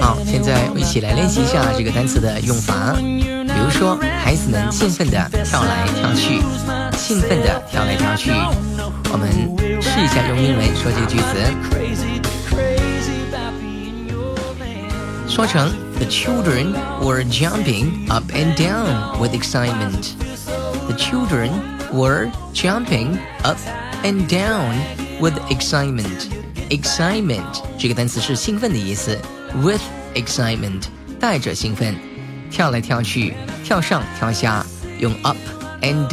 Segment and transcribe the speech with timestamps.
[0.00, 2.94] 好，现在我一起来练习一下这个单词的用法。
[2.94, 6.40] 比如说，孩子们兴奋地跳来跳去，
[7.01, 8.31] 兴奋地跳来跳去。
[9.11, 9.29] 我们
[9.81, 11.33] 试一下用英文说这个句子，
[15.27, 20.15] 说成 The children were jumping up and down with excitement.
[20.87, 21.49] The children
[21.91, 23.57] were jumping up
[24.03, 24.75] and down
[25.19, 26.27] with excitement.
[26.69, 29.17] Excitement 这个单词是兴奋的意思，
[29.55, 29.81] with
[30.13, 30.83] excitement
[31.19, 31.95] 带着兴奋。
[32.49, 34.65] 跳来跳去，跳上跳下，
[34.99, 35.37] 用 up
[35.81, 36.07] and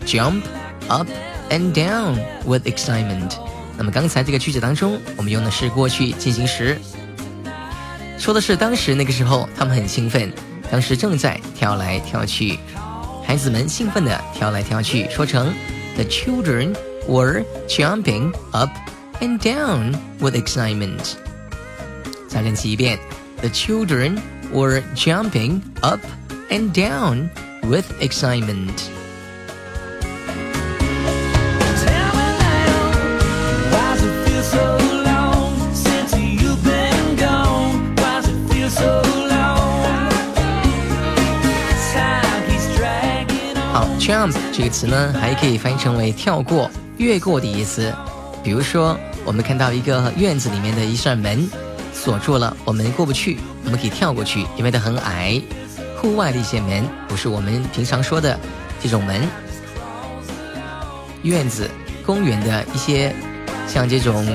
[0.00, 0.42] down，jump
[0.88, 1.06] up
[1.50, 3.36] and down with excitement。
[3.76, 6.78] 那么刚才这个句子当中，我们用的是过去进行时，
[8.18, 10.32] 说的是当时那个时候他们很兴奋，
[10.70, 12.58] 当时正在跳来跳去，
[13.26, 15.52] 孩子们兴奋的跳来跳去，说成
[15.94, 16.74] The children
[17.08, 18.70] were jumping up
[19.20, 21.14] and down with excitement。
[22.28, 22.98] 再练习一遍，
[23.40, 25.98] The children。were jumping up
[26.50, 27.28] and down
[27.64, 28.88] with excitement.
[44.11, 47.93] Jump 这个词呢，还可以翻译成为跳过、越过的意思。
[48.43, 51.49] 比如说，我们看到一个院子里面的一扇门，
[51.93, 55.41] 锁住了，我们过不去，我们可以跳过去，因为它很矮。
[55.95, 58.37] 户外的一些门，不是我们平常说的
[58.81, 59.21] 这种门。
[61.21, 61.71] 院子、
[62.05, 63.15] 公园的一些
[63.65, 64.27] 像这种，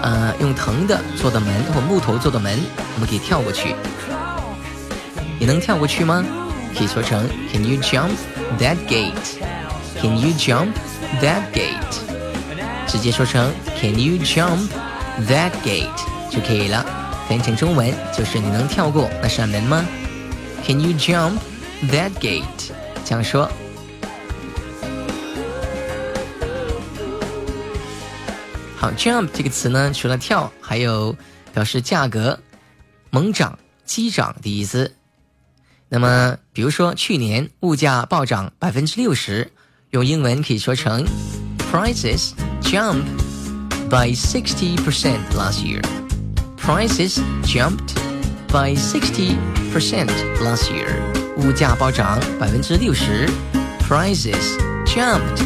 [0.00, 2.56] 呃，用藤的做的门或木头做的门，
[2.94, 3.74] 我们可以跳过去。
[5.40, 6.24] 你能跳过去吗？
[6.76, 8.10] 可以说成 Can you jump
[8.58, 10.72] that gate？Can you jump
[11.20, 11.98] that gate？
[12.86, 14.68] 直接说成 Can you jump
[15.28, 16.84] that gate 就可以了。
[17.28, 19.84] 翻译成中文就是你能跳过那扇门吗
[20.64, 21.38] ？Can you jump
[21.90, 22.42] that gate？
[23.04, 23.50] 这样说。
[28.76, 31.14] 好，jump 这个词呢，除了跳，还有
[31.52, 32.38] 表示价格
[33.10, 34.94] 猛涨、激涨的意思。
[35.90, 39.50] 那么，比如说去年物价暴涨百分之六十，
[39.90, 41.04] 用英文可以说成
[41.72, 42.32] Prices
[42.62, 43.02] jump
[43.88, 45.82] by sixty percent last year。
[46.56, 47.94] prices jumped
[48.48, 49.36] by sixty
[49.72, 50.10] percent
[50.42, 50.88] last year.
[51.38, 53.26] 物价暴涨百分之六十。
[53.88, 55.42] Prices jumped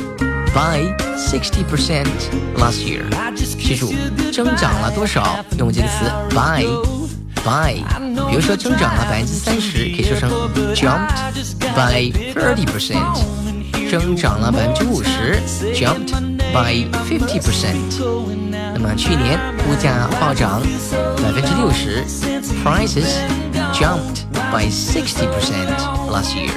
[0.53, 2.09] by sixty percent
[2.57, 3.05] last year.
[3.35, 3.93] 记住，
[4.33, 5.45] 增长了多少？
[5.59, 6.65] 用这个词 by
[7.45, 7.83] by。
[8.29, 10.31] 比如说，增长了百分之三十，可以说成
[10.75, 11.09] jumped
[11.75, 12.97] by thirty percent。
[13.91, 15.39] 增长了百分之五十
[15.75, 16.15] ，jumped
[16.53, 17.77] by fifty percent。
[18.73, 19.39] 那么去年
[19.69, 20.63] 物价暴涨
[21.23, 22.03] 百分之六十
[22.65, 23.21] ，prices
[23.75, 25.69] jumped by sixty percent
[26.09, 26.49] last year。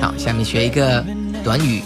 [0.00, 1.04] 好，下面学一个
[1.44, 1.80] 短语，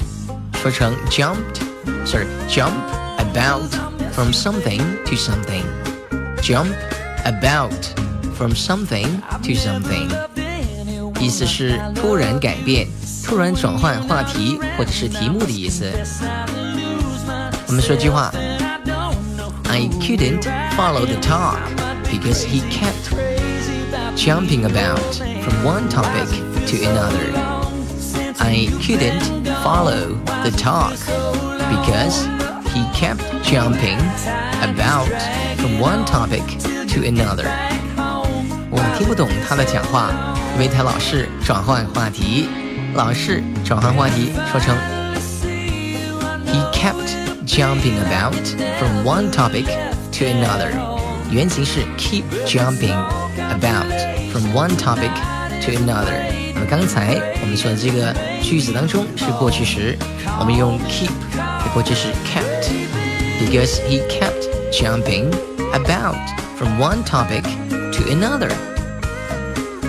[0.65, 2.73] 说成 jumped，sorry，jump
[3.17, 3.69] about
[4.13, 6.73] from something to something，jump
[7.23, 7.71] about
[8.35, 9.07] from something
[9.41, 10.09] to something。
[11.19, 12.87] 意思是突然改变、
[13.25, 15.85] 突然转换话题或者是题目的意思。
[17.67, 18.31] 我们说句话：
[19.69, 20.43] I couldn't
[20.75, 21.59] follow the talk
[22.09, 23.13] because he kept
[24.15, 24.99] jumping about
[25.43, 26.27] from one topic
[26.67, 27.31] to another.
[28.39, 29.21] I couldn't
[29.65, 30.97] follow the talk
[31.69, 32.27] because
[32.73, 33.99] he kept jumping
[34.61, 35.09] about
[35.57, 36.43] from one topic
[36.87, 37.49] to another.
[38.69, 40.11] 我听不懂他的讲话。
[40.53, 42.49] 因为他老是转换话题，
[42.93, 44.75] 老是转换话题，说成
[46.45, 47.15] He kept
[47.47, 48.35] jumping about
[48.77, 49.65] from one topic
[50.11, 50.71] to another。
[51.31, 52.93] 原型是 keep jumping
[53.49, 53.87] about
[54.33, 55.09] from one topic
[55.61, 56.44] to another。
[56.65, 59.97] 那么刚才我们说的这个句子当中是过去时，
[60.39, 65.31] 我们用 keep 的过去时 kept，because he kept jumping
[65.73, 66.17] about
[66.57, 67.43] from one topic
[67.91, 68.51] to another。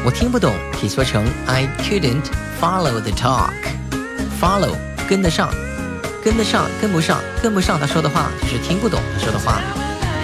[0.04, 2.24] 我听不懂，可以说成 I couldn't
[2.60, 4.74] follow the talk。follow
[5.08, 5.48] 跟得上，
[6.24, 9.60] 跟得上，跟不上，跟不上他说的话，就是听不懂他说的话，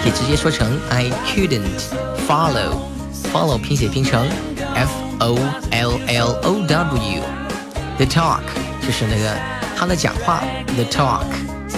[0.03, 1.61] 可以直接说成 I couldn't
[2.27, 4.52] follow。follow 拼写拼成 f
[5.19, 5.37] o
[5.71, 8.41] l l o w。The talk
[8.81, 9.35] 就是那个
[9.77, 10.41] 他的讲话，
[10.75, 11.25] the talk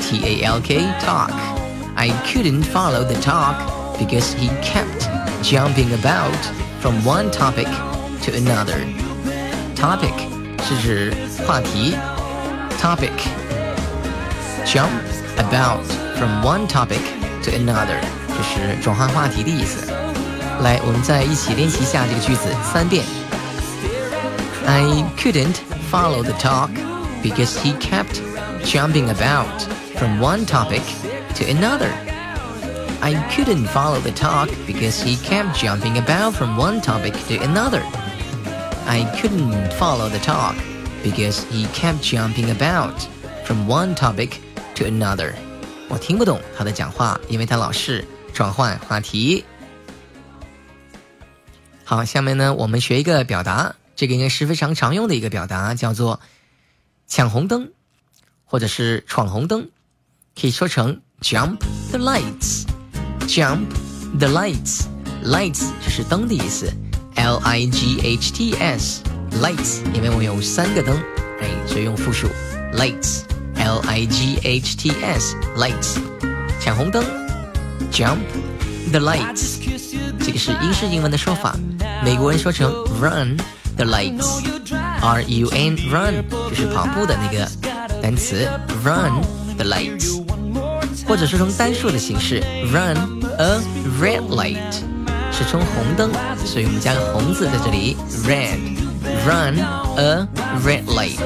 [0.02, 3.56] t a l k talk。I couldn't follow the talk
[4.00, 5.10] because he kept
[5.44, 6.38] jumping about
[6.80, 7.68] from one topic
[8.24, 8.86] to another.
[9.76, 10.14] Topic
[10.64, 11.14] 是指
[11.46, 11.96] 话题，
[12.80, 13.12] topic
[14.66, 14.90] jump
[15.38, 15.84] about
[16.18, 17.02] from one topic
[17.44, 18.00] to another
[18.30, 19.92] 就是转换话题的意思。
[20.62, 23.04] 来，我们再一起练习一下这个句子三遍。
[24.66, 25.58] I couldn't
[25.90, 26.70] follow the talk
[27.22, 28.22] because he kept
[28.66, 29.62] jumping about
[29.98, 30.82] from one topic
[31.36, 31.92] to another.
[33.02, 37.82] I couldn't follow the talk because he kept jumping about from one topic to another.
[38.86, 40.56] I couldn't follow the talk
[41.04, 42.94] because he kept jumping about
[43.46, 44.40] from one topic
[44.76, 45.34] to another.
[45.90, 49.44] 我听不懂他的讲话，因为他老是转换话题。
[51.84, 56.21] 好，下面呢，我们学一个表达， 这个应该是非常常用的一个表达，叫做
[57.09, 57.73] 抢红灯，
[58.45, 59.71] 或者是闯红灯，
[60.39, 61.57] 可以说成 jump
[61.91, 62.65] the lights。
[63.27, 63.67] jump
[64.19, 64.85] the lights。
[65.25, 66.73] lights 就是灯的意思。
[67.17, 69.03] L I G H T S
[69.41, 70.95] lights，因为我有三个灯，
[71.41, 72.29] 哎，所以用复数
[72.75, 73.23] lights。
[73.57, 75.97] L I G H T S lights，
[76.61, 77.03] 抢红灯
[77.91, 78.19] ，jump
[78.91, 79.59] the lights，
[80.21, 81.57] 这个是英式英文的说法，
[82.05, 82.71] 美国人说成
[83.01, 83.37] run
[83.76, 87.48] the lights，R U N run 就是跑步的那个
[88.02, 88.48] 单词
[88.84, 89.22] run
[89.58, 90.24] the lights，
[91.08, 92.98] 或者说成单数的形式 run
[93.38, 93.60] a
[94.02, 94.58] red light。
[95.32, 96.12] 是冲红灯，
[96.46, 97.96] 所以我们加个红字在这里，
[98.28, 99.58] red。Run
[99.98, 100.28] a
[100.64, 101.18] red light，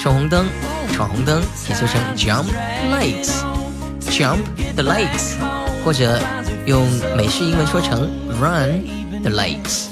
[0.00, 0.46] 冲红灯，
[0.92, 2.46] 闯红灯，可以说成 jump
[2.90, 4.42] lights，jump
[4.74, 5.36] the lights，
[5.84, 6.20] 或者
[6.66, 6.84] 用
[7.16, 8.84] 美式英文说成 run
[9.22, 9.86] the lights，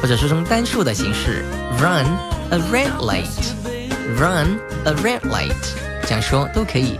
[0.00, 1.44] 或者说成单数的形式
[1.78, 2.06] run
[2.50, 5.54] a red light，run a red light，
[6.04, 6.98] 这样说都可以。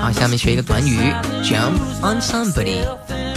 [0.00, 1.12] 好，下面学一个短语
[1.42, 2.84] ，jump on somebody。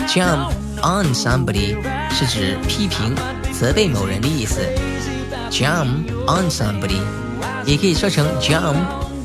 [0.08, 0.52] jump
[0.82, 1.78] on somebody
[2.12, 3.16] 是指批评、
[3.54, 4.60] 责备某人的意思。
[5.50, 7.00] jump on somebody
[7.66, 8.76] 也可以说成 jump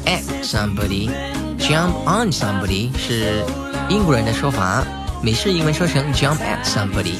[0.06, 1.31] at somebody。
[1.61, 3.43] jump on somebody 是
[3.89, 4.85] 英国人的说法，
[5.21, 7.15] 美式英文说成 jump at somebody。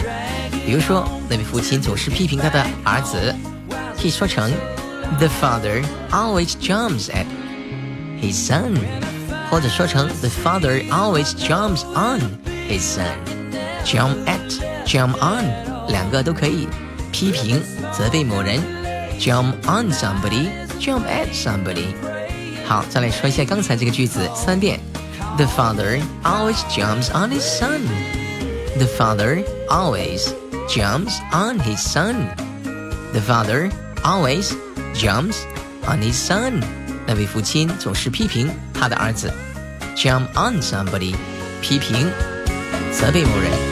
[0.66, 3.34] 比如说，那位父亲总是批评他的儿子，
[4.00, 4.52] 可以说成
[5.18, 7.25] The father always jumps at
[8.22, 8.78] his son。
[9.50, 12.19] 或者说成 The father always jumps on
[12.69, 13.16] his son.
[13.86, 15.46] Jump at, jump on，
[15.88, 16.68] 两个都可以。
[17.14, 17.62] 批评、
[17.97, 18.59] 责备某人，
[19.18, 20.50] jump on somebody,
[20.81, 21.95] jump at somebody。
[22.72, 24.81] 好，再来说一下刚才这个句子三遍。
[25.36, 27.82] The father always jumps on his son.
[28.79, 30.32] The father always
[30.70, 32.29] jumps on his son.
[33.12, 33.70] The father
[34.02, 34.55] always
[34.94, 35.43] jumps
[35.86, 36.62] on his son.
[37.06, 39.31] 那位父亲总是批评他的儿子
[39.94, 41.14] ，jump on somebody，
[41.60, 42.10] 批评、
[42.91, 43.71] 责备某人。